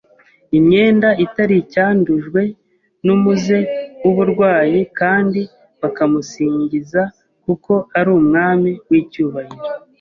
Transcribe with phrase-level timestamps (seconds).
[0.57, 2.41] imyenda itari icyandujwe
[3.05, 3.57] n'umuze
[4.03, 5.41] w'uburwayi kandi
[5.81, 7.01] bakamusingiza
[7.43, 9.65] kuko ari Umwami w'icyubahiro